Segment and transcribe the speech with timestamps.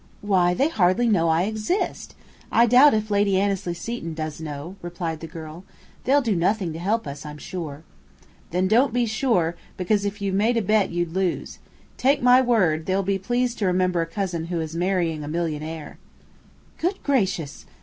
[0.21, 2.15] "Why, they hardly know I exist!
[2.51, 5.63] I doubt if Lady Annesley Seton does know," replied the girl.
[6.05, 7.83] "They'll do nothing to help us, I'm sure."
[8.49, 11.59] "Then don't be sure, because if you made a bet you'd lose.
[11.97, 15.99] Take my word, they'll be pleased to remember a cousin who is marrying a millionaire."
[16.79, 17.67] "Good gracious!"